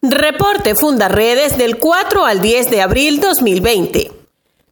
[0.00, 4.17] Reporte Fundaredes del 4 al 10 de abril 2020.